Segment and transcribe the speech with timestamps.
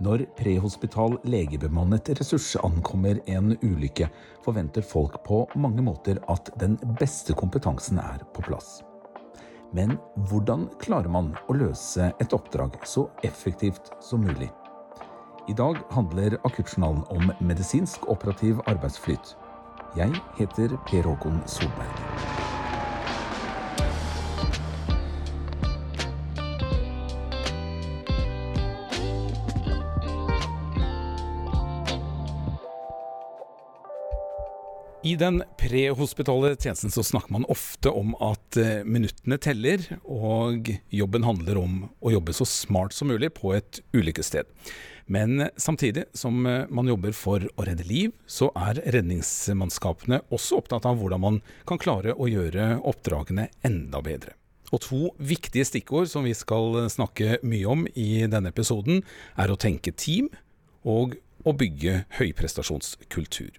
[0.00, 4.06] Når prehospital legebemannet ressurs ankommer en ulykke,
[4.44, 8.78] forventer folk på mange måter at den beste kompetansen er på plass.
[9.76, 9.98] Men
[10.30, 14.48] hvordan klarer man å løse et oppdrag så effektivt som mulig?
[15.48, 19.34] I dag handler Akuttjournalen om medisinsk operativ arbeidsflyt.
[19.98, 22.49] Jeg heter Per Håkon Solberg.
[35.10, 41.24] I den prehospitale tjenesten så snakker man ofte om at eh, minuttene teller, og jobben
[41.26, 44.46] handler om å jobbe så smart som mulig på et ulykkessted.
[45.10, 50.86] Men samtidig som eh, man jobber for å redde liv, så er redningsmannskapene også opptatt
[50.86, 54.36] av hvordan man kan klare å gjøre oppdragene enda bedre.
[54.70, 59.02] Og to viktige stikkord som vi skal snakke mye om i denne episoden,
[59.34, 60.30] er å tenke team
[60.86, 63.56] og å bygge høyprestasjonskultur.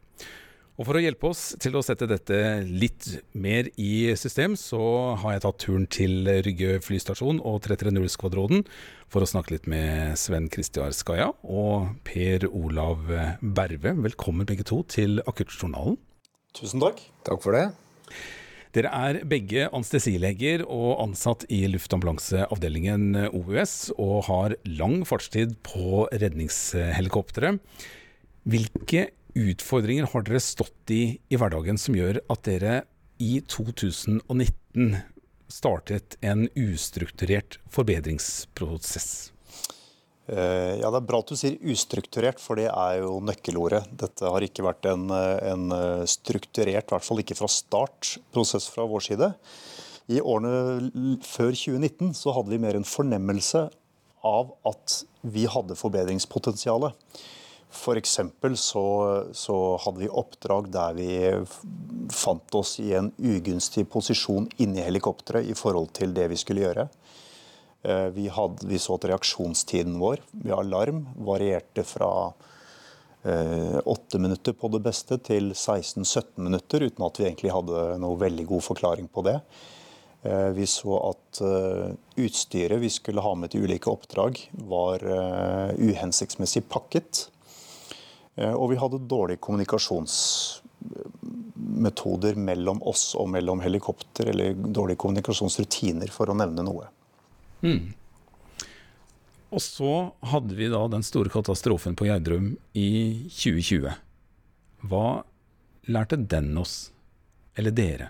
[0.81, 3.05] Og For å hjelpe oss til å sette dette litt
[3.37, 4.79] mer i system, så
[5.21, 8.63] har jeg tatt turen til Rygge flystasjon og 330-skvadronen
[9.05, 13.05] for å snakke litt med Sven Kristiar Skaja og Per Olav
[13.45, 13.93] Berve.
[14.07, 15.99] Velkommen begge to til Akuttjournalen.
[16.57, 17.05] Tusen takk.
[17.29, 17.67] Takk for det.
[18.73, 27.59] Dere er begge anestesileger og ansatt i luftambulanseavdelingen OUS, og har lang fartstid på redningshelikoptre.
[28.49, 32.81] Hvilke utfordringer har dere stått i i hverdagen som gjør at dere
[33.21, 34.95] i 2019
[35.51, 39.31] startet en ustrukturert forbedringsprosess?
[40.31, 43.83] Eh, ja, Det er bra at du sier ustrukturert, for det er jo nøkkelordet.
[43.99, 45.75] Dette har ikke vært en, en
[46.07, 49.33] strukturert, i hvert fall ikke fra start, prosess fra vår side.
[50.11, 53.67] I årene før 2019 så hadde vi mer en fornemmelse
[54.27, 56.95] av at vi hadde forbedringspotensialet.
[57.71, 58.19] F.eks.
[58.59, 58.85] Så,
[59.31, 61.09] så hadde vi oppdrag der vi
[62.11, 66.89] fant oss i en ugunstig posisjon inni helikopteret i forhold til det vi skulle gjøre.
[67.83, 72.11] Eh, vi, hadde, vi så at reaksjonstiden vår ved alarm varierte fra
[73.23, 78.19] eh, åtte minutter på det beste til 16-17 minutter, uten at vi egentlig hadde noe
[78.21, 79.39] veldig god forklaring på det.
[80.21, 81.41] Eh, vi så at
[82.21, 84.37] utstyret vi skulle ha med til ulike oppdrag,
[84.69, 85.01] var
[85.79, 87.29] uhensiktsmessig pakket.
[88.35, 96.29] Eh, og vi hadde dårlige kommunikasjonsmetoder mellom oss og mellom helikopter, eller dårlige kommunikasjonsrutiner, for
[96.31, 96.85] å nevne noe.
[97.61, 97.93] Mm.
[99.51, 102.89] Og så hadde vi da den store katastrofen på Gjerdrum i
[103.27, 103.91] 2020.
[104.87, 105.23] Hva
[105.91, 106.91] lærte den oss,
[107.59, 108.09] eller dere?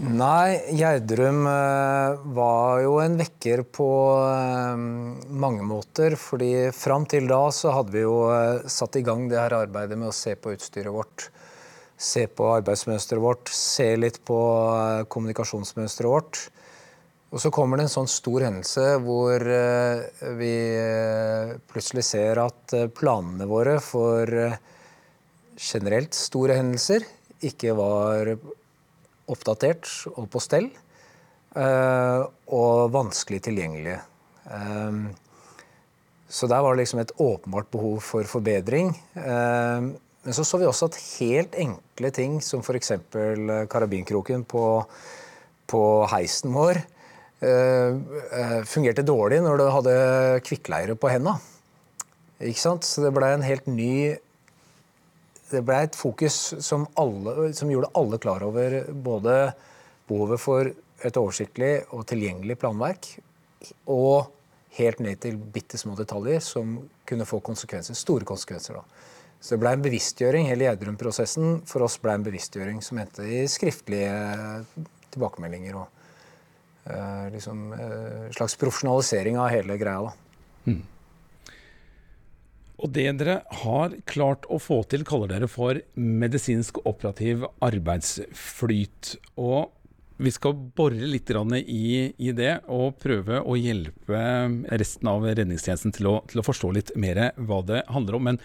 [0.00, 3.88] Nei, Gjerdrum eh, var jo en vekker på
[4.24, 4.84] eh,
[5.28, 6.14] mange måter.
[6.16, 9.98] fordi fram til da så hadde vi jo eh, satt i gang det her arbeidet
[10.00, 11.26] med å se på utstyret vårt.
[12.00, 14.38] Se på arbeidsmønsteret vårt, se litt på
[15.12, 16.40] kommunikasjonsmønsteret vårt.
[17.36, 19.44] Og så kommer det en sånn stor hendelse hvor
[20.40, 20.54] vi
[21.70, 24.32] plutselig ser at planene våre for
[25.60, 27.04] generelt store hendelser
[27.46, 28.32] ikke var
[29.32, 30.70] oppdatert og på stell.
[31.58, 32.20] Eh,
[32.54, 33.98] og vanskelig tilgjengelige.
[34.46, 35.00] Eh,
[36.30, 38.94] så der var det liksom et åpenbart behov for forbedring.
[39.18, 39.90] Eh,
[40.20, 42.92] men så så vi også at helt enkle ting som f.eks.
[43.72, 44.64] karabinkroken på,
[45.66, 46.82] på heisen vår
[48.68, 49.92] fungerte dårlig når du hadde
[50.44, 51.38] kvikkleire på henda.
[52.52, 54.18] Så det ble en helt ny
[55.50, 59.36] det ble et fokus som, alle, som, gjorde alle klar over både
[60.08, 63.08] behovet for et oversiktlig og tilgjengelig planverk,
[63.90, 64.30] og
[64.78, 66.76] helt ned til bitte små detaljer som
[67.08, 68.78] kunne få konsekvenser, store konsekvenser.
[68.78, 69.08] Da.
[69.40, 73.42] Så det ble en bevisstgjøring, hele Gjerdrum-prosessen for oss ble en bevisstgjøring som endte i
[73.50, 74.12] skriftlige
[75.10, 75.86] tilbakemeldinger og
[76.86, 80.10] uh, liksom, uh, slags profesjonalisering av hele greia.
[80.10, 80.70] da.
[80.70, 80.82] Mm.
[82.80, 89.14] Og det dere har klart å få til, kaller dere for medisinsk operativ arbeidsflyt.
[89.40, 89.68] Og
[90.20, 94.22] vi skal bore litt i, i, det og prøve å hjelpe
[94.80, 98.28] resten av redningstjenesten til å, til å, forstå litt mer hva det handler om.
[98.28, 98.40] Men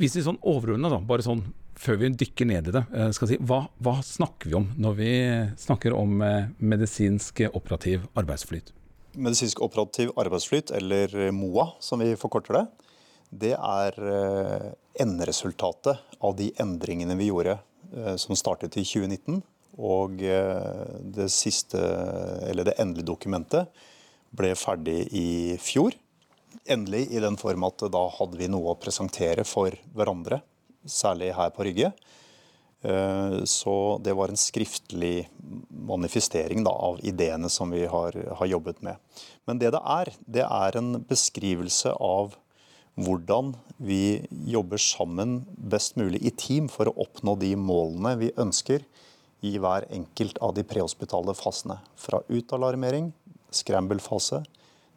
[0.00, 1.44] hvis vi sånn overordna, bare sånn
[1.82, 4.96] før vi dykker ned i det, eh, skal si, hva, hva snakker vi om når
[5.00, 5.12] vi
[5.60, 8.72] snakker om eh, medisinsk operativ arbeidsflyt?
[9.12, 12.64] Medisinsk operativ arbeidsflyt, eller MOA som vi forkorter det,
[13.32, 14.68] det er eh,
[15.00, 19.40] enderesultatet av de endringene vi gjorde eh, som startet i 2019.
[19.80, 21.80] Og eh, det siste,
[22.50, 23.84] eller det endelige dokumentet
[24.36, 25.28] ble ferdig i
[25.60, 25.96] fjor.
[26.68, 30.42] endelig i den form at da hadde vi noe å presentere for hverandre,
[30.84, 31.92] særlig her på Rygge.
[33.46, 35.28] Så det var en skriftlig
[35.70, 38.98] manifestering da, av ideene som vi har, har, jobbet med.
[39.46, 42.34] Men det det er, det er en beskrivelse av
[43.00, 48.84] hvordan vi jobber sammen best mulig i team for å oppnå de målene vi ønsker
[49.42, 51.80] i hver enkelt av de prehospitale fasene.
[51.98, 53.10] Fra utalarmering,
[53.52, 54.42] scramble-fase,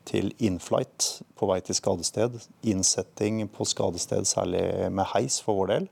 [0.06, 2.38] til inflight på vei til skadested,
[2.70, 4.62] innsetting på skadested, særlig
[4.94, 5.88] med heis for vår del,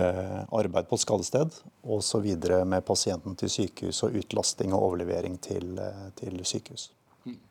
[0.00, 1.52] eh, arbeid på skadested
[1.84, 2.30] osv.
[2.64, 6.90] med pasienten til sykehus og utlasting og overlevering til, eh, til sykehus.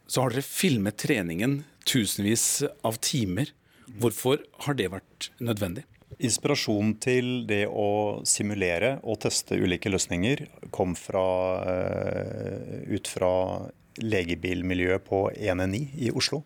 [0.08, 3.52] Så har dere filmet treningen tusenvis av timer.
[4.00, 5.86] Hvorfor har det vært nødvendig?
[6.24, 10.46] Inspirasjonen til det å simulere og teste ulike løsninger
[10.76, 11.26] kom fra,
[11.68, 16.44] eh, ut fra legebilmiljøet på 119 i Oslo.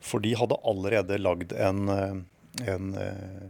[0.00, 3.48] For de hadde allerede lagd en, eh, en eh,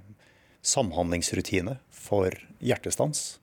[0.62, 2.30] samhandlingsrutine for
[2.60, 3.38] hjertestans.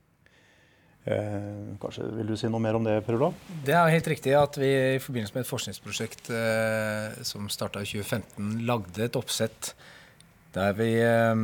[1.05, 3.37] Eh, kanskje Vil du si noe mer om det, Per Olav?
[3.65, 7.87] Det er helt riktig at vi i forbindelse med et forskningsprosjekt eh, som starta i
[7.87, 9.73] 2015, lagde et oppsett
[10.53, 11.37] der vi, eh,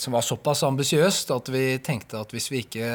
[0.00, 2.88] som var såpass ambisiøst at vi tenkte at hvis vi ikke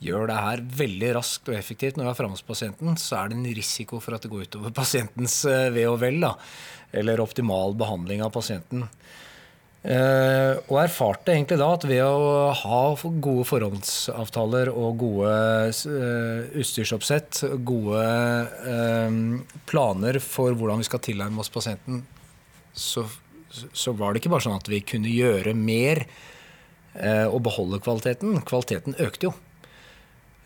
[0.00, 3.30] gjør det her veldig raskt og effektivt når vi er framme hos pasienten, så er
[3.30, 6.20] det en risiko for at det går utover pasientens eh, ve og vel.
[6.22, 6.34] Da,
[7.00, 8.86] eller optimal behandling av pasienten.
[9.80, 15.30] Eh, og erfarte egentlig da at ved å ha gode forhåndsavtaler og gode
[15.72, 18.02] eh, utstyrsoppsett, gode
[18.68, 19.14] eh,
[19.70, 22.02] planer for hvordan vi skal tilnærme oss pasienten,
[22.76, 23.06] så,
[23.72, 26.04] så, var det ikke bare sånn at vi kunne gjøre mer
[27.30, 28.40] og beholde kvaliteten.
[28.42, 29.30] Kvaliteten økte jo.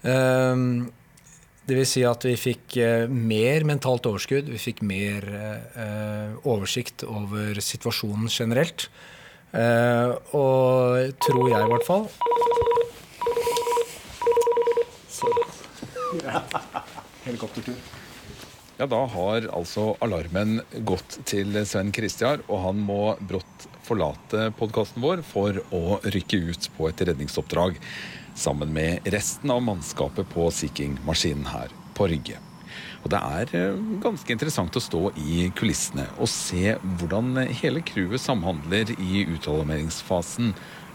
[0.04, 2.76] Det vil si at vi fikk
[3.08, 5.24] mer mentalt overskudd, vi fikk mer
[6.44, 8.90] oversikt over situasjonen generelt.
[9.54, 12.08] Eh, og tror jeg, i hvert fall.
[17.24, 17.76] Helikoptertur.
[18.76, 25.04] Ja, Da har altså alarmen gått til Sven Kristiar, og han må brått forlate podkasten
[25.04, 27.78] vår for å rykke ut på et redningsoppdrag
[28.34, 32.40] sammen med resten av mannskapet på Sea King-maskinen her på Rygge.
[33.04, 38.22] Og Det er eh, ganske interessant å stå i kulissene og se hvordan hele crewet
[38.24, 40.54] samhandler i uttalemeringsfasen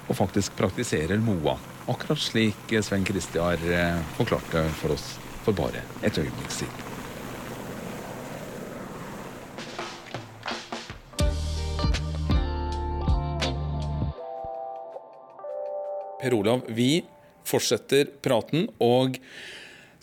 [0.09, 1.53] og faktisk praktiserer MOA.
[1.89, 5.11] Akkurat slik Sven Kristiar eh, forklarte for oss
[5.45, 6.85] for bare et øyeblikk siden.
[16.19, 17.05] Per Olav, vi
[17.47, 18.65] fortsetter praten.
[18.83, 19.21] Og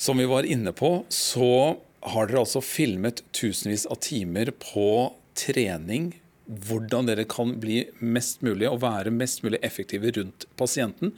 [0.00, 1.76] som vi var inne på, så
[2.06, 6.12] har dere altså filmet tusenvis av timer på trening.
[6.46, 11.14] Hvordan dere kan bli mest mulig og være mest mulig effektive rundt pasienten.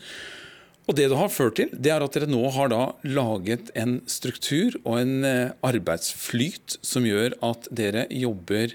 [0.88, 3.98] Og Det det har ført til, det er at dere nå har da laget en
[4.08, 8.72] struktur og en eh, arbeidsflyt som gjør at dere jobber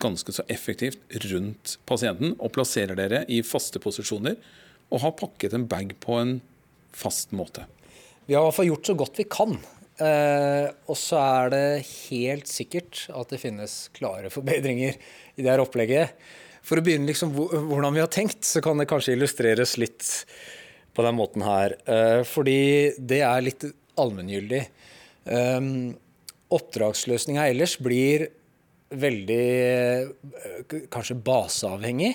[0.00, 4.40] ganske så effektivt rundt pasienten og plasserer dere i faste posisjoner
[4.88, 6.38] og har pakket en bag på en
[6.96, 7.68] fast måte.
[8.24, 9.56] Vi har i hvert fall gjort så godt vi kan.
[10.00, 11.66] Eh, og så er det
[12.08, 16.16] helt sikkert at det finnes klare forbedringer i det her opplegget.
[16.62, 20.06] For å begynne liksom hvordan vi har tenkt, så kan det kanskje illustreres litt
[20.94, 21.76] på den måten her.
[21.84, 23.66] Eh, fordi det er litt
[24.00, 24.62] allmenngyldig.
[25.26, 25.60] Eh,
[26.52, 28.26] Oppdragsløsninga ellers blir
[28.92, 29.44] veldig
[30.92, 32.10] kanskje baseavhengig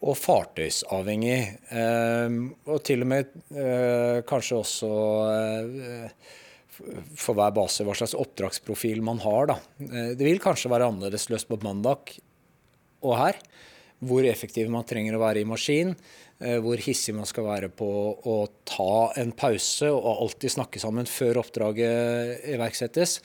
[0.00, 1.40] og fartøysavhengig.
[1.76, 4.90] Ehm, og til og med eh, kanskje også
[6.70, 9.52] for hver base hva slags oppdragsprofil man har.
[9.52, 9.58] Da.
[9.84, 12.14] Eh, det vil kanskje være annerledes løst på mandag
[13.04, 13.38] og her.
[14.00, 15.94] Hvor effektiv man trenger å være i maskin.
[16.40, 17.86] Hvor hissig man skal være på
[18.24, 23.18] å ta en pause og alltid snakke sammen før oppdraget iverksettes.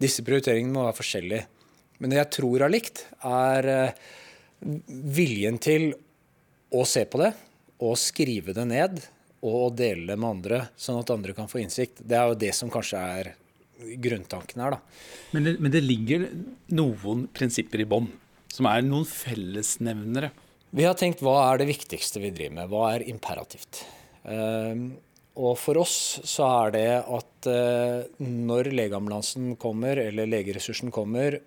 [0.00, 1.44] Disse prioriteringene må være forskjellige.
[2.00, 3.68] Men det jeg tror har likt, er
[4.64, 5.90] viljen til
[6.72, 7.34] å se på det
[7.84, 9.04] og skrive det ned
[9.44, 12.00] og dele det med andre, sånn at andre kan få innsikt.
[12.00, 13.32] Det er jo det som kanskje er
[14.00, 14.76] grunntanken her.
[14.76, 14.80] da.
[15.34, 16.28] Men det, men det ligger
[16.76, 18.08] noen prinsipper i bånn,
[18.52, 20.30] som er noen fellesnevnere?
[20.74, 22.70] Vi har tenkt hva er det viktigste vi driver med?
[22.72, 23.84] Hva er imperativt?
[24.24, 24.94] Uh,
[25.34, 25.96] og for oss
[26.26, 31.40] så er det at uh, når legeambulansen kommer, eller legeressursen kommer,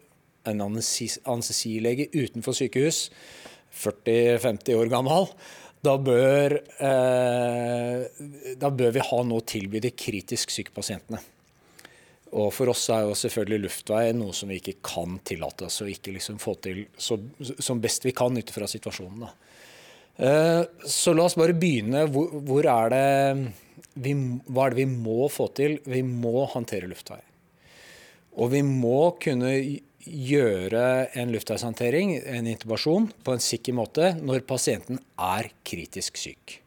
[0.47, 3.07] en anestesilege utenfor sykehus,
[3.77, 5.27] 40-50 år gammel,
[5.87, 8.05] da bør, eh,
[8.59, 11.21] da bør, vi ha noe å tilby de kritisk syke pasientene.
[12.37, 15.87] Og for oss er jo selvfølgelig luftvei noe som vi ikke kan tillate oss å
[15.87, 17.15] ikke liksom få til så,
[17.63, 19.23] som best vi kan ut fra situasjonen.
[19.23, 19.31] Da.
[20.17, 22.03] Eh, så la oss bare begynne.
[22.11, 23.07] Hvor, hvor er det
[23.95, 24.13] vi,
[24.49, 25.79] hva er det vi må få til?
[25.87, 27.21] Vi må håndtere luftvei.
[28.37, 29.53] Og vi må kunne
[30.07, 30.85] gjøre
[31.19, 36.57] en luftveishåndtering, en intubasjon, på en sikker måte når pasienten er kritisk syk.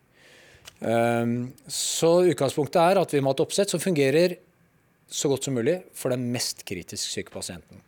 [0.80, 1.34] Eh,
[1.66, 4.38] så utgangspunktet er at vi må ha et oppsett som fungerer
[5.10, 7.82] så godt som mulig for den mest kritisk syke pasienten.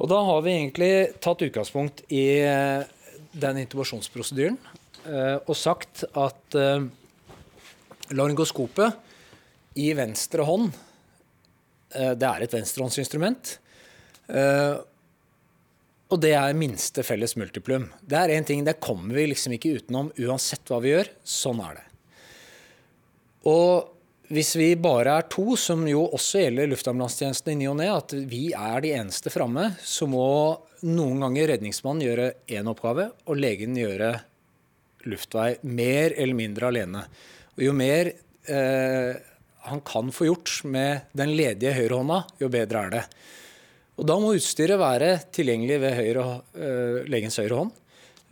[0.00, 2.86] Og da har vi egentlig tatt utgangspunkt i eh,
[3.36, 4.56] den intubasjonsprosedyren
[5.04, 6.86] eh, og sagt at eh,
[8.14, 10.72] laryngoskopet i venstre hånd
[11.90, 13.48] det er et venstrehåndsinstrument.
[16.10, 17.88] Og det er minste felles multiplum.
[18.02, 21.10] Det er én ting, det kommer vi liksom ikke utenom uansett hva vi gjør.
[21.26, 21.84] Sånn er det.
[23.50, 23.90] Og
[24.30, 28.14] hvis vi bare er to, som jo også gjelder luftambulansetjenesten i ny og ne, at
[28.30, 30.26] vi er de eneste framme, så må
[30.86, 34.12] noen ganger redningsmannen gjøre én oppgave, og legen gjøre
[35.10, 37.02] luftvei mer eller mindre alene.
[37.56, 39.18] Og jo mer eh,
[39.66, 43.04] han kan få gjort med den ledige høyrehånda, jo bedre er det.
[44.00, 46.24] Og da må utstyret være tilgjengelig ved høyre,
[46.56, 47.76] eh, legens høyre hånd.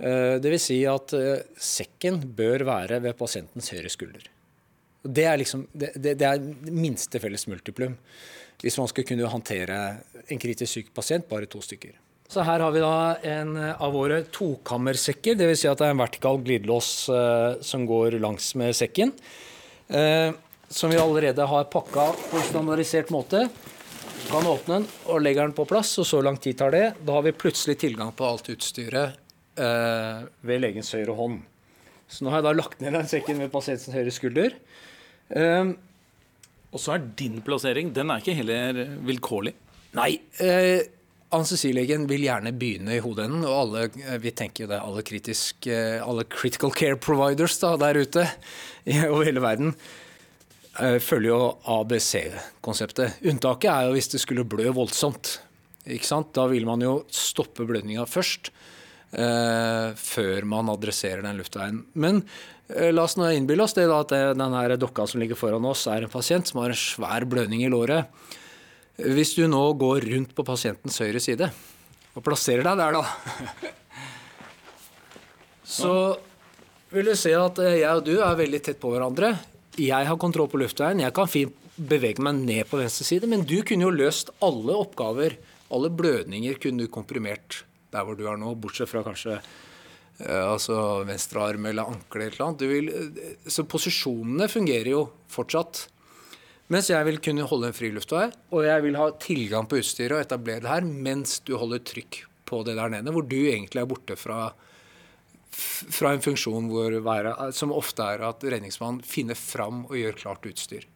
[0.01, 0.65] Eh, Dvs.
[0.65, 4.25] Si at eh, sekken bør være ved pasientens høyre skulder.
[5.05, 7.99] Det er liksom det, det, det er minste felles multiplum.
[8.63, 9.79] Hvis man skal kunne håndtere
[10.27, 11.93] en kritisk syk pasient, bare to stykker.
[12.29, 12.97] Så her har vi da
[13.37, 15.63] en av våre tokammersekker, dvs.
[15.63, 19.15] Si at det er en vertikal glidelås uh, som går langs med sekken.
[19.89, 20.35] Uh,
[20.69, 23.47] som vi allerede har pakka på standardisert måte.
[24.27, 26.85] Kan åpne den og legge den på plass, og så lang tid tar det.
[27.07, 29.17] Da har vi plutselig tilgang på alt utstyret
[29.57, 31.39] eh, ved legens høyre hånd.
[32.09, 34.57] Så nå har jeg da lagt ned den sekken ved pasientens høyre skulder.
[35.31, 35.73] Eh,
[36.69, 39.55] og så er din plassering Den er ikke heller vilkårlig?
[39.97, 40.13] Nei.
[40.45, 40.83] Eh,
[41.29, 45.67] Anestesilegen vil gjerne begynne i hodeenden, og alle, eh, vi tenker jo det, alle, kritisk,
[45.69, 48.25] eh, alle critical care providers da, der ute
[49.13, 49.75] over hele verden
[50.79, 51.41] følger jo
[51.75, 53.19] ABC-konseptet.
[53.27, 55.39] Unntaket er jo hvis det skulle blø voldsomt.
[55.89, 56.31] Ikke sant?
[56.37, 58.53] Da vil man jo stoppe blødninga først,
[59.13, 61.83] eh, før man adresserer den luftveien.
[61.99, 62.23] Men
[62.69, 65.87] Eh, la oss nå innbille oss det da, at denne dokka som ligger foran oss,
[65.89, 68.13] er en pasient som har en svær blødning i låret.
[68.99, 71.49] Hvis du nå går rundt på pasientens høyre side
[72.19, 73.05] og plasserer deg der, da
[75.79, 75.93] Så
[76.91, 79.37] vil du se at eh, jeg og du er veldig tett på hverandre.
[79.79, 81.01] Jeg har kontroll på luftveien.
[81.05, 84.75] Jeg kan fint bevege meg ned på venstre side, men du kunne jo løst alle
[84.75, 85.39] oppgaver.
[85.75, 89.39] Alle blødninger kunne du komprimert der hvor du er nå, bortsett fra kanskje
[90.19, 93.13] Eh, altså venstre arm eller ankle eller noe annet.
[93.23, 95.87] Eh, så posisjonene fungerer jo fortsatt.
[96.75, 100.19] Mens jeg vil kunne holde en fri luftvei, og jeg vil ha tilgang på utstyret
[100.19, 103.81] og etablere det her mens du holder trykk på det der nede, hvor du egentlig
[103.81, 104.51] er borte fra,
[105.51, 106.69] fra en funksjon
[107.05, 110.87] være, som ofte er at redningsmannen finner fram og gjør klart utstyr.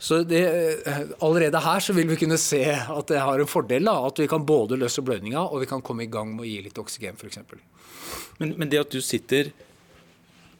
[0.00, 0.40] Så det,
[0.88, 3.84] eh, Allerede her så vil vi kunne se at det har en fordel.
[3.84, 6.48] da, At vi kan både løse blødninga og vi kan komme i gang med å
[6.48, 7.38] gi litt oksygen f.eks.
[8.38, 9.52] Men, men det at du sitter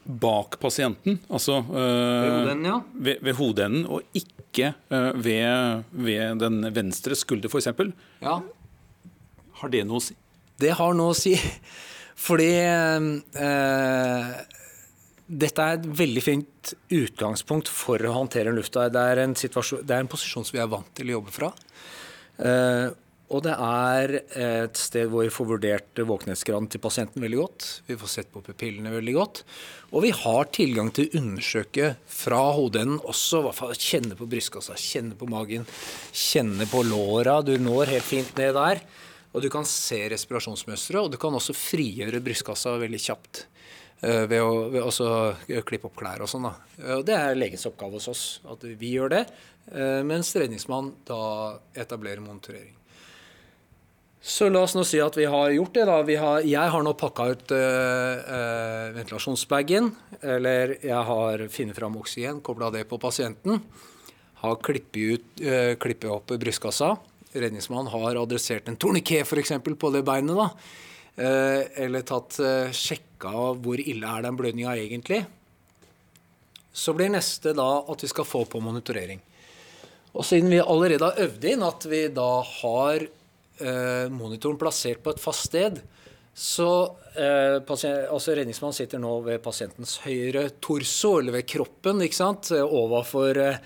[0.04, 2.80] bak pasienten, altså øh, ved, hodeenden, ja.
[2.92, 7.68] ved, ved hodeenden, og ikke øh, ved, ved, den venstre skulder f.eks.,
[8.20, 8.40] ja.
[9.60, 10.16] har det noe å si?
[10.60, 11.36] Det har noe å si.
[12.20, 14.30] Fordi eh,
[15.30, 18.88] dette er et veldig fint utgangspunkt for å håndtere lufta.
[18.92, 21.52] Det er en, det er en posisjon som vi er vant til å jobbe fra.
[22.40, 22.90] Eh,
[23.30, 24.12] og det er
[24.42, 27.66] et sted hvor vi får vurdert våkenhetsgraden til pasienten veldig godt.
[27.86, 29.44] Vi får sett på pupillene veldig godt.
[29.94, 33.44] Og vi har tilgang til å undersøke fra hodeenden også,
[33.78, 35.68] kjenne på brystkassa, kjenne på magen,
[36.10, 37.38] kjenne på låra.
[37.46, 38.82] Du når helt fint ned der.
[39.30, 43.44] Og du kan se respirasjonsmønsteret, og du kan også frigjøre brystkassa veldig kjapt.
[44.00, 46.48] Eh, ved å, ved å klippe opp klær og sånn.
[46.48, 49.24] Og det er legens oppgave hos oss, at vi gjør det.
[49.70, 51.22] Eh, mens redningsmann da
[51.78, 52.72] etablerer monitorering.
[54.20, 55.84] Så la oss nå si at vi har gjort det.
[55.88, 56.00] da.
[56.20, 59.88] Har, jeg har nå pakka ut øh, ventilasjonsbagen.
[60.20, 63.62] Eller jeg har funnet fram oksygen, kobla det på pasienten.
[64.40, 66.94] Har klippet, uh, klippet opp brystkassa.
[67.32, 69.52] Redningsmannen har adressert en torniké f.eks.
[69.62, 70.36] på det beinet.
[70.36, 70.50] da.
[71.20, 72.38] Uh, eller tatt
[72.72, 75.24] sjekka hvor ille er den blødninga egentlig.
[76.72, 79.20] Så blir neste da at vi skal få på monitorering.
[80.14, 85.14] Og siden vi allerede har øvd inn at vi da har eh, monitoren plassert på
[85.14, 85.78] et fast sted,
[86.34, 86.70] så
[87.14, 93.42] eh, altså Redningsmannen sitter nå ved pasientens høyre torso, eller ved kroppen, ikke sant, overfor
[93.44, 93.60] eh,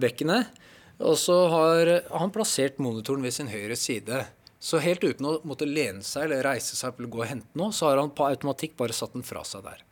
[0.00, 0.52] bekkenet.
[1.02, 4.20] Og så har han plassert monitoren ved sin høyre side.
[4.62, 7.74] Så helt uten å måtte lene seg eller reise seg eller gå og hente noe,
[7.74, 9.82] så har han på automatikk bare satt den fra seg der.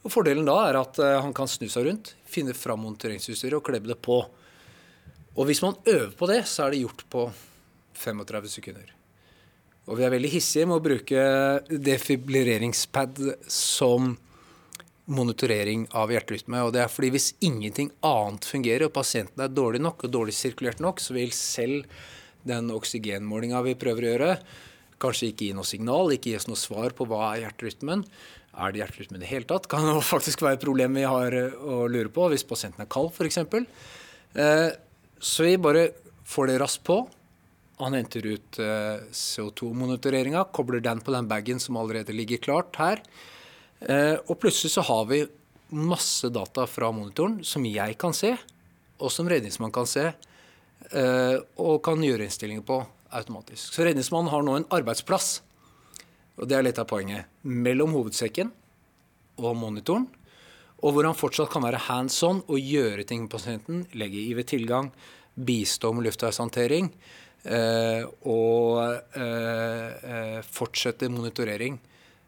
[0.00, 3.66] Og Fordelen da er at eh, han kan snu seg rundt, finne fram monteringsutstyret og
[3.66, 4.22] klebbe det på.
[5.36, 7.26] Og hvis man øver på det, så er det gjort på
[8.00, 8.94] 35 sekunder.
[9.90, 11.22] Og vi er veldig hissige med å bruke
[11.68, 13.20] defibrilleringspad
[13.50, 14.14] som
[15.10, 16.62] monitorering av hjerterytme.
[16.66, 20.34] Og det er fordi hvis ingenting annet fungerer, og pasienten er dårlig nok og dårlig
[20.36, 21.86] sirkulert nok, så vil selv
[22.46, 24.34] den oksygenmålinga vi prøver å gjøre,
[25.00, 28.04] kanskje ikke gi noe signal, ikke gi oss noe svar på hva er hjerterytmen.
[28.60, 29.68] Er det hjerterytme i det hele tatt?
[29.70, 32.90] Kan det faktisk være et problem vi har eh, å lure på hvis pasienten er
[32.92, 33.40] kald, f.eks.
[33.40, 34.68] Eh,
[35.20, 35.88] så vi bare
[36.28, 37.00] får det raskt på.
[37.80, 43.00] Han henter ut eh, CO2-monitoreringa, kobler den på den bagen som allerede ligger klart her.
[43.80, 45.22] Eh, og plutselig så har vi
[45.70, 48.34] masse data fra monitoren som jeg kan se,
[49.00, 50.10] og som redningsmann kan se,
[50.90, 52.82] eh, og kan gjøre innstillinger på
[53.16, 53.72] automatisk.
[53.72, 55.40] Så redningsmannen har nå en arbeidsplass,
[56.36, 58.52] og det er litt av poenget, mellom hovedsekken
[59.40, 60.08] og monitoren,
[60.80, 64.88] og hvor han fortsatt kan være hands on og gjøre ting med pasienten, legge IV-tilgang,
[65.36, 66.88] bistå med luftveishåndtering.
[67.40, 68.80] Eh, og
[70.52, 71.78] fortsette monitorering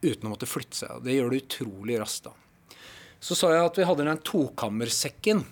[0.02, 1.02] uten å måtte flytte seg.
[1.04, 2.28] Det gjør det utrolig raskt.
[2.28, 2.76] da.
[3.22, 5.44] Så sa jeg at vi hadde den tokammersekken.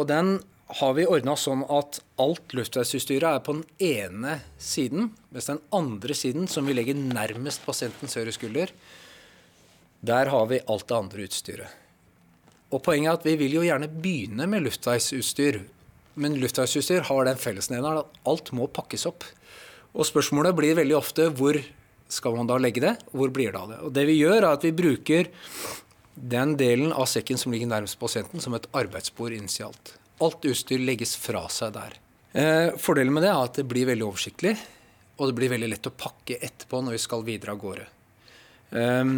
[0.00, 0.38] Og den
[0.80, 6.16] har vi ordna sånn at alt luftveisutstyret er på den ene siden, mens den andre
[6.16, 8.72] siden, som vi legger nærmest pasientens høyre skulder,
[10.00, 11.76] der har vi alt det andre utstyret.
[12.70, 15.58] Og Poenget er at vi vil jo gjerne begynne med luftveisutstyr.
[16.22, 19.26] Men luftveisutstyr har den fellesnevneren at alt må pakkes opp.
[19.90, 21.58] Og spørsmålet blir veldig ofte hvor
[22.10, 22.96] skal man da legge det?
[23.14, 23.78] Hvor blir det av det?
[23.86, 25.30] Og det vi gjør, er at vi bruker
[26.14, 29.94] den delen av sekken som ligger nærmest pasienten, som et arbeidsbord initialt.
[30.20, 31.96] Alt utstyr legges fra seg der.
[32.32, 34.56] Eh, fordelen med det er at det blir veldig oversiktlig,
[35.18, 37.86] og det blir veldig lett å pakke etterpå når vi skal videre av gårde.
[38.70, 39.14] Eh,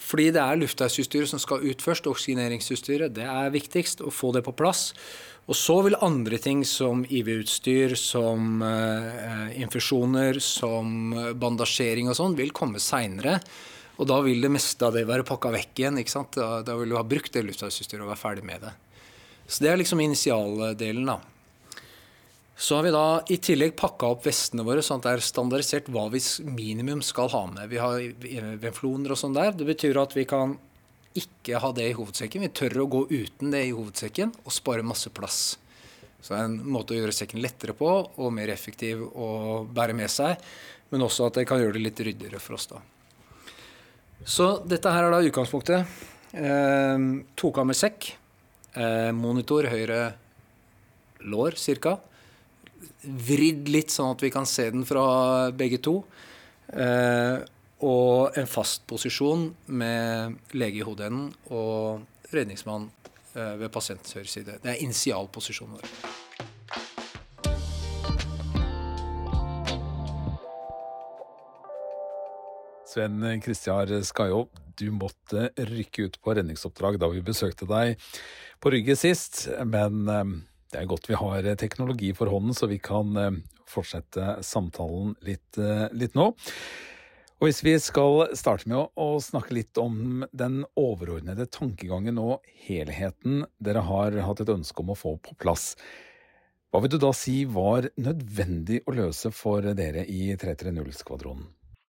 [0.00, 3.12] fordi det er luftveisutstyret som skal ut først, oksygeneringsutstyret.
[3.16, 4.90] Det er viktigst å få det på plass.
[5.50, 11.10] Og så vil andre ting som IV-utstyr, som uh, infusjoner, som
[11.42, 13.40] bandasjering og sånn, vil komme seinere.
[13.98, 15.98] Og da vil det meste av det være pakka vekk igjen.
[16.00, 16.38] ikke sant?
[16.38, 18.72] Da, da vil du ha brukt det lufthavsutstyret og være ferdig med det.
[19.50, 21.18] Så det er liksom initialdelen, da.
[22.60, 25.86] Så har vi da i tillegg pakka opp vestene våre sånn at det er standardisert
[25.92, 27.70] hva vi minimum skal ha med.
[27.72, 27.96] Vi har
[28.60, 29.54] venfloner og sånn der.
[29.56, 30.58] Det betyr at vi kan
[31.18, 32.44] ikke ha det i hovedsekken.
[32.46, 35.58] Vi tør å gå uten det i hovedsekken og spare masse plass.
[36.20, 39.96] Så det er en måte å gjøre sekken lettere på og mer effektiv å bære
[39.96, 40.38] med seg.
[40.90, 42.80] Men også at det kan gjøre det litt ryddigere for oss, da.
[44.26, 46.00] Så dette her er da utgangspunktet.
[46.36, 47.04] Eh,
[47.40, 48.10] Tokammersekk.
[48.76, 50.02] Eh, monitor høyre
[51.26, 51.96] lår ca.
[53.00, 56.02] Vridd litt sånn at vi kan se den fra begge to.
[56.68, 57.40] Eh,
[57.80, 62.02] og en fast posisjon med lege i hodeenden og
[62.34, 62.90] redningsmann
[63.34, 64.58] eh, ved pasientens høyre side.
[64.60, 65.94] Det er initialposisjonen vår.
[72.90, 74.44] Sven Kristiar Skajå,
[74.76, 78.02] du måtte rykke ut på redningsoppdrag da vi besøkte deg
[78.60, 80.36] på Rygge sist, men eh,
[80.70, 83.40] det er godt vi har teknologi for hånden, så vi kan eh,
[83.70, 85.56] fortsette samtalen litt,
[85.94, 86.32] litt nå.
[87.40, 93.46] Og Hvis vi skal starte med å, snakke litt om den overordnede tankegangen og helheten
[93.56, 95.70] dere har hatt et ønske om å få på plass,
[96.68, 101.48] hva vil du da si var nødvendig å løse for dere i 330-skvadronen?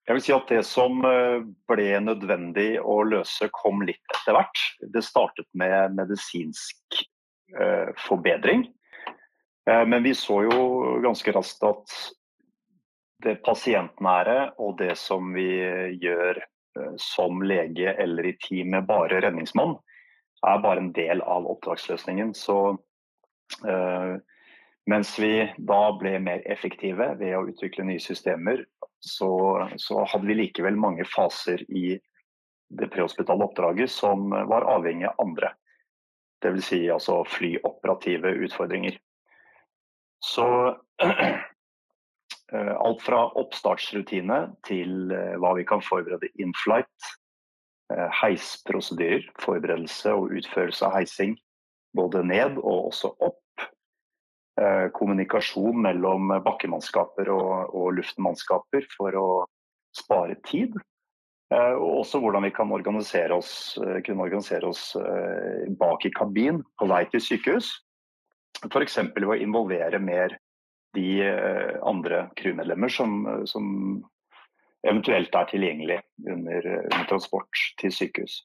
[0.09, 4.65] Jeg vil si at Det som eh, ble nødvendig å løse, kom litt etter hvert.
[4.81, 7.05] Det startet med medisinsk
[7.53, 8.65] eh, forbedring.
[9.69, 10.59] Eh, men vi så jo
[11.05, 11.99] ganske raskt at
[13.25, 15.49] det pasientnære og det som vi
[16.01, 19.75] gjør eh, som lege eller i team med bare redningsmann,
[20.45, 22.33] er bare en del av oppdragsløsningen.
[22.37, 22.77] Så
[23.65, 24.15] øh,
[24.91, 28.65] mens vi da ble mer effektive ved å utvikle nye systemer,
[29.01, 29.31] så,
[29.81, 31.95] så hadde vi likevel mange faser i
[32.75, 35.51] det prehospitale oppdraget som var avhengig av andre.
[36.45, 36.69] Dvs.
[36.69, 38.97] Si altså flyoperative utfordringer.
[40.21, 40.47] Så
[41.01, 41.39] Eh,
[42.53, 47.09] alt fra oppstartsrutine til eh, hva vi kan forberede in flight.
[47.93, 51.35] Eh, heisprosedyrer, forberedelse og utførelse av heising
[51.97, 53.41] både ned og også opp.
[54.95, 59.25] Kommunikasjon mellom bakkemannskaper og, og luftmannskaper for å
[59.91, 60.77] spare tid.
[61.51, 64.93] Og også hvordan vi kan organisere oss, kunne organisere oss
[65.75, 67.73] bak i kabin på vei til sykehus.
[68.69, 68.95] F.eks.
[69.11, 70.37] ved å involvere mer
[70.95, 71.07] de
[71.85, 73.69] andre crewmedlemmer som, som
[74.85, 78.43] eventuelt er tilgjengelig under, under transport til sykehus.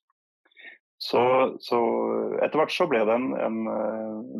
[1.00, 1.20] Så,
[1.64, 1.78] så,
[2.44, 3.60] etter hvert så ble det en, en,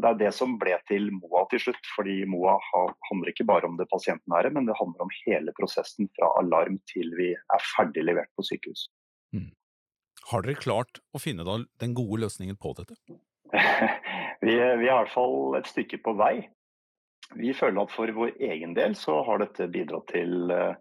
[0.03, 1.89] Det er det som ble til MOA til slutt.
[1.97, 2.59] Fordi MOA
[3.09, 7.15] handler ikke bare om det pasientnære, men det handler om hele prosessen fra alarm til
[7.17, 8.91] vi er ferdig levert på sykehus.
[9.33, 9.49] Mm.
[10.31, 11.49] Har dere klart å finne
[11.81, 12.99] den gode løsningen på dette?
[14.45, 16.35] vi, vi, er i hvert fall et stykke på vei.
[17.39, 20.73] Vi føler at for vår egen del så har dette bidratt til uh,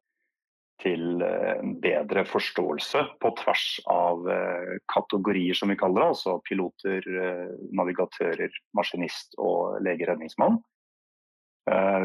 [0.84, 6.10] til eh, en bedre forståelse på tvers av eh, kategorier, som vi kaller det.
[6.14, 10.62] Altså piloter, eh, navigatører, maskinist og lege-redningsmann.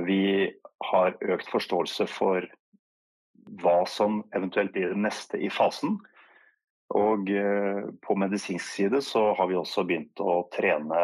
[0.04, 0.50] Vi
[0.85, 2.44] har økt forståelse for
[3.62, 5.94] hva som eventuelt blir det neste i fasen.
[6.92, 7.30] Og
[8.04, 11.00] på medisinsk side så har vi også begynt å trene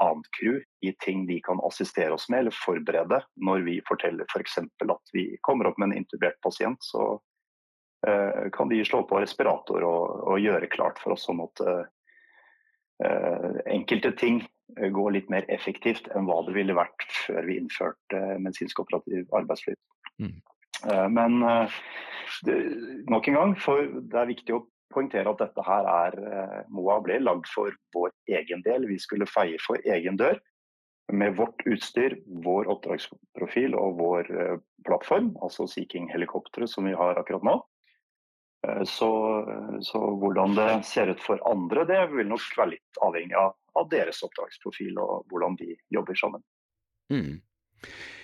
[0.00, 3.20] annet crew i ting de kan assistere oss med eller forberede.
[3.36, 4.58] Når vi forteller f.eks.
[4.78, 7.12] For at vi kommer opp med en intubert pasient, så
[8.08, 11.84] uh, kan de slå på respirator og, og, gjøre klart for oss sånn at uh,
[13.70, 18.82] enkelte ting går litt mer effektivt enn hva det ville vært før vi innførte medisinsk
[18.84, 19.80] operativ arbeidsflyt.
[20.20, 20.36] Mm.
[21.16, 21.40] Men
[23.08, 24.60] nok en gang, for det er viktig å
[24.92, 28.88] poengtere at dette her er eh, Moa ble lagd for vår egen del.
[28.90, 30.40] Vi skulle feie for egen dør
[31.12, 37.18] med vårt utstyr, vår oppdragsprofil og vår eh, plattform, altså Sea King-helikopteret som vi har
[37.18, 37.56] akkurat nå.
[38.66, 39.10] Eh, så,
[39.86, 43.90] så, hvordan det ser ut for andre, det vil nok være litt avhengig av, av
[43.92, 46.44] deres oppdragsprofil og hvordan de jobber sammen.
[47.12, 47.40] Mm.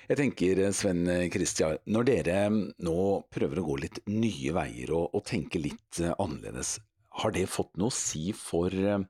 [0.06, 5.24] Jeg tenker Sven Kristian, når dere nå prøver å gå litt nye veier og, og
[5.26, 6.76] tenke litt eh, annerledes,
[7.22, 9.02] har det fått noe å si for, eh,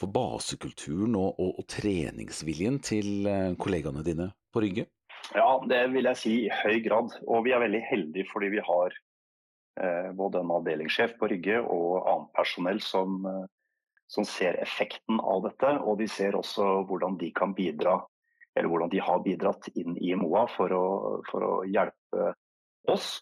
[0.00, 4.88] for basekulturen og, og, og, treningsviljen til eh, kollegaene dine på Rygge?
[5.36, 7.12] Ja, det vil jeg si i høy grad.
[7.26, 8.96] Og vi er veldig heldige fordi vi har
[9.84, 13.20] eh, både en avdelingssjef på Rygge og annet personell som,
[14.08, 15.76] som ser effekten av dette.
[15.84, 18.00] Og de ser også hvordan de kan bidra
[18.58, 20.84] eller hvordan de har bidratt inn i MOA for å,
[21.30, 22.32] for å hjelpe
[22.90, 23.18] oss.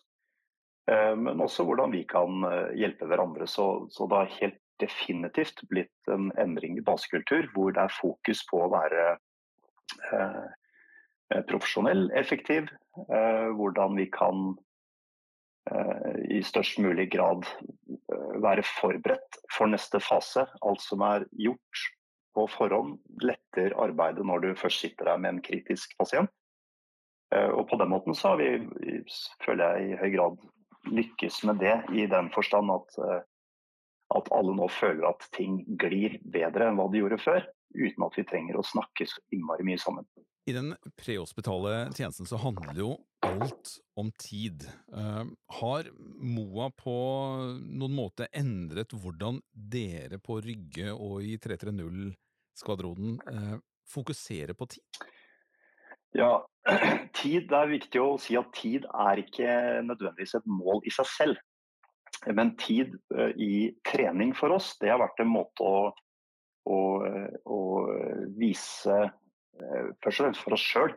[0.91, 3.49] Eh, men også hvordan vi kan eh, hjelpe hverandre.
[3.51, 8.43] Så, så, det har helt definitivt blitt en endring i basekultur hvor det er fokus
[8.49, 9.09] på å være
[10.13, 10.47] eh,
[11.49, 12.71] profesjonell, effektiv.
[13.09, 14.47] Eh, hvordan vi kan
[15.71, 20.47] eh, i størst mulig grad eh, være forberedt for neste fase.
[20.63, 21.87] Alt som er gjort
[22.37, 26.31] på forhånd letter arbeidet når du først sitter der med en kritisk pasient.
[27.35, 29.09] Eh, og på den måten så har vi,
[29.45, 30.45] føler jeg, i høy grad
[30.87, 33.23] lykkes med det, i den forstand at, eh,
[34.17, 37.43] at alle nå føler at ting glir bedre enn hva de gjorde før,
[37.75, 40.07] uten at vi trenger å snakke så innmari mye sammen.
[40.47, 42.93] I den prehospitale tjenesten så handler jo
[43.27, 44.63] alt om tid.
[44.95, 45.27] Uh,
[45.59, 45.89] har
[46.23, 46.95] Moa på
[47.67, 52.15] noen måte endret hvordan dere på Rygge og i 330
[52.57, 53.57] skvadronen eh,
[53.93, 54.83] fokusere på tid?
[56.17, 56.47] Ja,
[57.21, 59.51] tid, Det er viktig å si at tid er ikke
[59.87, 61.43] nødvendigvis et mål i seg selv.
[62.33, 65.91] Men tid uh, i trening for oss, det har vært en måte å,
[66.65, 66.79] å,
[67.45, 67.61] å
[68.39, 70.95] vise uh, først og fremst for oss sjøl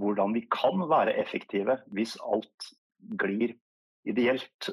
[0.00, 2.70] hvordan vi kan være effektive hvis alt
[3.20, 3.52] glir
[4.08, 4.70] ideelt.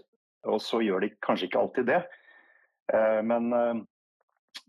[0.50, 2.00] Og så gjør de kanskje ikke alltid det.
[3.24, 3.54] Men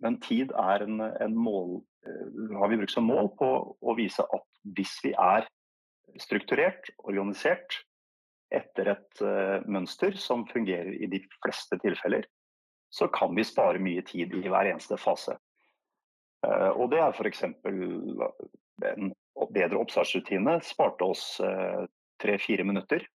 [0.02, 4.24] men tid er en, en mål, eh, har vi brukt som mål på å vise
[4.24, 5.46] at hvis vi er
[6.20, 7.82] strukturert, organisert,
[8.54, 12.26] etter et uh, mønster som fungerer i de fleste tilfeller,
[12.92, 15.34] så kan vi spare mye tid i hver eneste fase.
[16.46, 17.42] Uh, og det er f.eks.
[17.48, 19.10] en
[19.50, 21.24] bedre oppstartsrutine sparte oss
[22.22, 23.08] tre-fire uh, minutter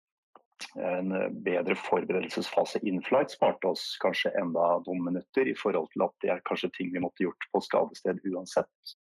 [0.75, 1.11] en
[1.43, 6.45] bedre forberedelsesfase in-flight sparte oss kanskje enda noen minutter, i forhold til at det er
[6.49, 8.93] kanskje ting vi måtte gjort på skadested uansett.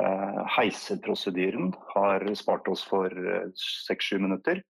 [0.00, 3.50] Eh, heiseprosedyren har spart oss for eh,
[3.86, 4.62] seks-sju minutter.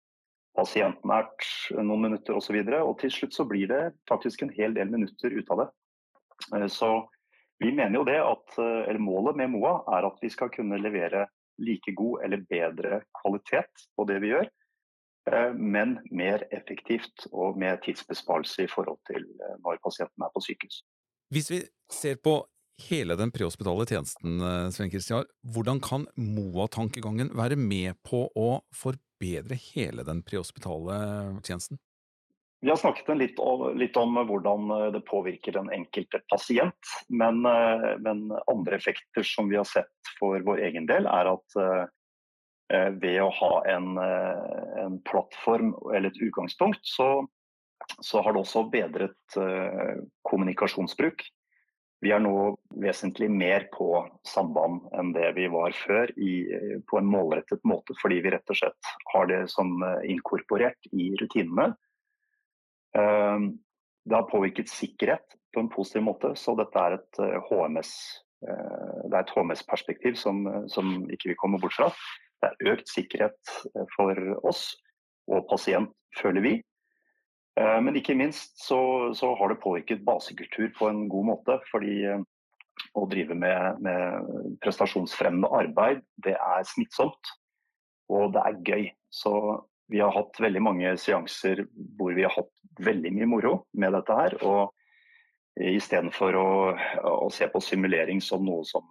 [0.58, 1.48] Pasientnært
[1.80, 2.60] noen minutter osv.
[2.60, 5.63] Og, så og til slutt så blir det faktisk en hel del minutter ut av
[5.63, 5.69] det.
[6.60, 6.91] Eh, så
[7.63, 11.28] vi mener jo det at, eller Målet med MOA er at vi skal kunne levere
[11.62, 14.62] like god eller bedre kvalitet på det vi gjør Eh,
[15.55, 20.81] men mer effektivt og med tidsbesparelse i forhold til eh, når pasienten er på sykehus.
[21.33, 22.41] Hvis vi ser på
[22.89, 29.57] hele den prehospitale tjenesten, eh, Sven Kristian, hvordan kan MOA-tankegangen være med på å forbedre
[29.71, 30.99] hele den prehospitale
[31.43, 31.79] tjenesten?
[32.63, 36.93] Vi har snakket litt om, litt om, hvordan det påvirker den enkelte pasient.
[37.12, 41.57] Men, men, andre effekter som vi har sett for vår egen del, er at
[42.73, 43.97] ved å ha en,
[44.81, 47.07] en plattform eller et utgangspunkt, så,
[48.01, 49.38] så har det også bedret
[50.25, 51.21] kommunikasjonsbruk.
[52.03, 53.88] Vi er nå vesentlig mer på
[54.27, 56.43] samband enn det vi var før, i,
[56.89, 61.13] på en målrettet måte, fordi vi rett og slett har det som eh, inkorporert i
[61.21, 61.69] rutinene.
[62.99, 63.53] Ehm,
[64.03, 67.39] det har påvirket sikkerhet på en positiv måte, så dette er et eh,
[68.43, 71.88] er HMS-perspektiv som, som ikke vi kommer bort fra.
[72.43, 74.67] Det er økt sikkerhet eh, for oss
[75.32, 76.53] og pasient, føler vi.
[77.60, 81.60] Eh, men ikke minst så, så, har det påvirket basekultur på en god måte.
[81.71, 82.25] Fordi eh,
[82.99, 87.36] å drive med, med prestasjonsfremmende arbeid, det er smittsomt.
[88.12, 88.89] Og det er gøy.
[89.13, 89.34] Så
[89.91, 91.63] vi har hatt veldig mange seanser
[91.95, 92.51] hvor vi har hatt
[92.84, 94.36] veldig mye moro med dette her.
[94.43, 96.51] Og istedenfor å,
[97.08, 98.84] å se på simulering som noe som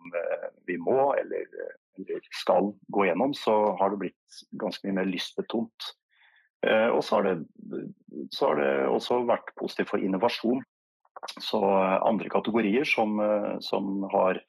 [0.68, 1.48] vi må eller
[2.34, 5.92] skal gå gjennom, så har det blitt ganske mye mer lystbetont.
[6.66, 7.86] Eh, og så har, det,
[8.30, 10.62] så har, det, også vært positivt for innovasjon.
[11.42, 14.40] Så eh, andre kategorier som, eh, som har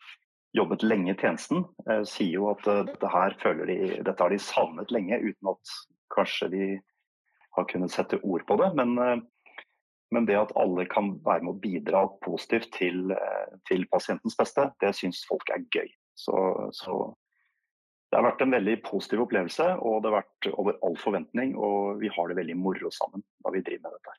[0.53, 1.63] jobbet lenge i tjenesten,
[2.06, 5.71] sier jo at dette her føler de, dette har de savnet lenge, uten at
[6.13, 6.67] kanskje de
[7.58, 8.67] har kunnet sette ord på det.
[8.77, 9.23] Men,
[10.13, 13.15] men det at alle kan være med å bidra positivt til,
[13.65, 15.89] til pasientens beste, det syns folk er gøy.
[16.21, 16.38] Så,
[16.77, 16.99] så
[18.13, 21.56] det har vært en veldig positiv opplevelse, og det har vært over all forventning.
[21.58, 24.13] Og vi har det veldig moro sammen når vi driver med dette.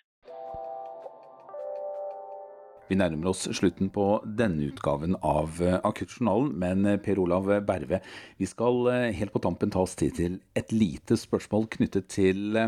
[2.90, 8.02] Vi nærmer oss slutten på denne utgaven av eh, Akuttjournalen, men eh, Per Olav Berve,
[8.36, 12.58] vi skal eh, helt på tampen ta oss tid til et lite spørsmål knyttet til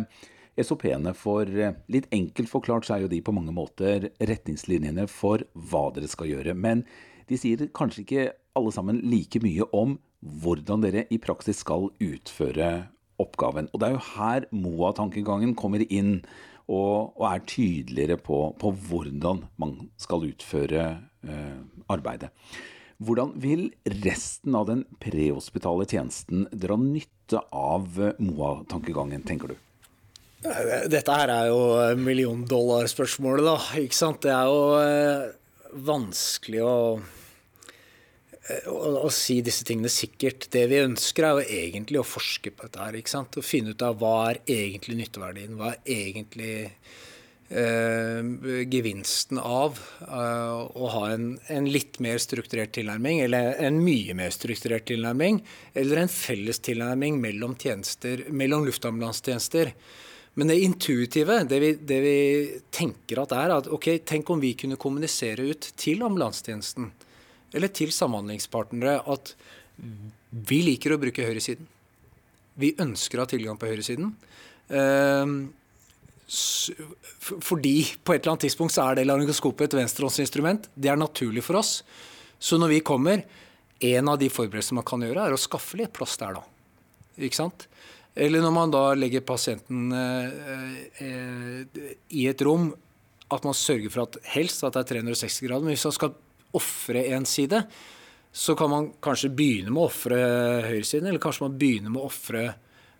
[0.56, 1.10] SOP-ene.
[1.18, 1.50] For
[1.90, 6.30] litt enkelt forklart så er jo de på mange måter retningslinjene for hva dere skal
[6.30, 6.54] gjøre.
[6.54, 6.86] Men
[7.26, 12.70] de sier kanskje ikke alle sammen like mye om hvordan dere i praksis skal utføre
[13.22, 13.70] oppgaven.
[13.72, 16.20] Og Det er jo her MOA-tankegangen kommer inn
[16.66, 20.86] og, og er tydeligere på, på, hvordan man skal utføre
[21.22, 21.60] eh,
[21.92, 22.32] arbeidet.
[22.96, 23.68] Hvordan vil
[24.02, 29.56] resten av den prehospitale tjenesten dra nytte av MOA-tankegangen, tenker du?
[30.90, 31.60] Dette her er jo
[32.00, 33.56] milliondollarspørsmålet, da.
[33.82, 34.24] Ikke sant?
[34.24, 37.25] Det er jo eh, vanskelig å Eh,
[38.70, 40.48] å, å, si disse tingene sikkert.
[40.52, 42.82] Det vi ønsker, er jo egentlig å forske på dette.
[42.82, 43.38] her, ikke sant?
[43.38, 45.56] Å finne ut av hva er egentlig nytteverdien.
[45.58, 46.54] Hva er egentlig
[47.50, 48.22] eh,
[48.70, 54.34] gevinsten av eh, å ha en, en, litt mer strukturert tilnærming, eller en mye mer
[54.34, 55.42] strukturert tilnærming,
[55.74, 57.56] eller en felles tilnærming mellom,
[58.30, 59.74] mellom luftambulansetjenester.
[60.36, 62.16] Men det intuitive, det vi, det vi
[62.74, 66.90] tenker at er at ok, tenk om vi kunne kommunisere ut til ambulansetjenesten
[67.56, 69.32] eller til samhandlingspartnere at
[70.46, 71.68] vi liker å bruke høyresiden.
[72.56, 74.12] Vi ønsker å ha tilgang på høyresiden.
[74.72, 75.36] Ehm,
[76.26, 80.70] fordi på et eller annet tidspunkt så er det laryngoskopet et venstrehåndsinstrument.
[80.74, 81.80] Det er naturlig for oss.
[82.38, 83.22] Så når vi kommer,
[83.80, 86.42] en av de forberedelsene man kan gjøre, er å skaffe litt plass der, da.
[87.20, 87.68] Ikke sant?
[88.16, 92.70] Eller når man da legger pasienten eh, eh, i et rom,
[93.32, 95.66] at man sørger for at helst at det er 360 grader.
[95.66, 96.14] Men hvis man skal
[96.58, 97.62] ofre en side,
[98.36, 100.20] så kan man kanskje begynne med å ofre
[100.66, 102.46] høyresiden, eller kanskje man begynner med å ofre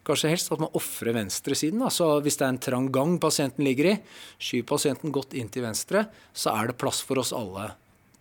[0.07, 1.81] Kanskje helst at man ofrer venstresiden.
[1.83, 3.95] Altså hvis det er en trang gang pasienten ligger i,
[4.39, 7.73] skyv pasienten godt inn til venstre, så er det plass for oss alle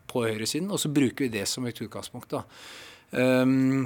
[0.10, 0.72] på høyresiden.
[0.74, 2.34] Og så bruker vi det som et utgangspunkt.
[3.14, 3.86] Um,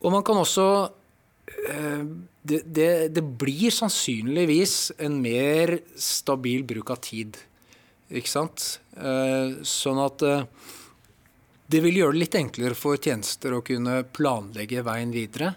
[0.00, 2.06] og man kan også uh,
[2.46, 7.36] det, det, det, blir sannsynligvis en mer stabil bruk av tid.
[8.14, 8.78] Ikke sant?
[8.94, 10.46] Eh, sånn at eh,
[11.72, 15.54] det vil gjøre det litt enklere for tjenester å kunne planlegge veien videre.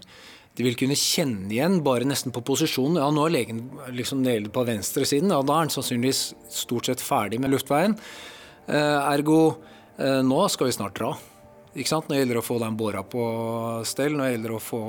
[0.58, 2.98] De vil kunne kjenne igjen, bare nesten på posisjonen.
[3.00, 3.62] Ja, nå er legen
[3.94, 5.32] liksom nede på venstresiden.
[5.32, 7.96] Ja, da er han sannsynligvis stort sett ferdig med luftveien.
[8.68, 9.60] Eh, ergo
[10.00, 11.10] nå skal vi snart dra.
[11.76, 12.06] Ikke sant?
[12.08, 13.24] Når det gjelder å få den båra på
[13.84, 14.80] stell, når det gjelder å få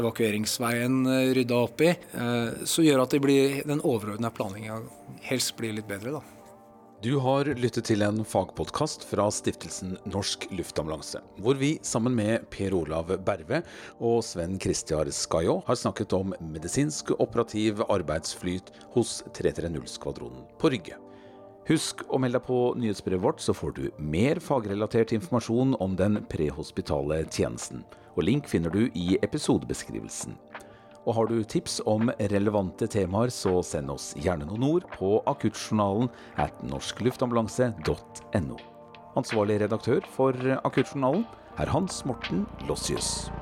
[0.00, 1.02] evakueringsveien
[1.36, 1.92] rydda opp i,
[2.64, 4.80] så gjør at blir, den overordna planlegginga
[5.28, 6.16] helst blir litt bedre.
[6.16, 6.41] da.
[7.02, 12.76] Du har lyttet til en fagpodkast fra stiftelsen Norsk Luftambulanse, hvor vi sammen med Per
[12.78, 13.58] Olav Berve
[13.98, 21.00] og Sven Kristiar Skajå har snakket om medisinsk operativ arbeidsflyt hos 330-skvadronen på Rygge.
[21.66, 26.22] Husk å melde deg på nyhetsbrevet vårt, så får du mer fagrelatert informasjon om den
[26.30, 27.82] prehospitale tjenesten.
[28.14, 30.38] Og link finner du i episodebeskrivelsen.
[31.02, 36.10] Og har du tips om relevante temaer, så send oss gjerne noen ord på akuttjournalen
[36.38, 38.58] at norskluftambulanse.no.
[39.18, 41.26] Ansvarlig redaktør for Akuttjournalen
[41.60, 43.32] er Hans Morten Lossius.